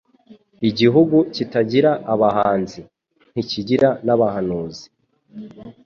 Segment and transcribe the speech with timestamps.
[0.69, 2.79] Igihugu kitagira Abahanzi
[3.31, 4.85] ,ntikigira n’Abahanuzi